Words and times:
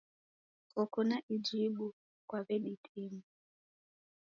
Koko 0.71 0.99
na 1.09 1.17
ijibu, 1.35 1.87
kwaweditima. 2.27 3.21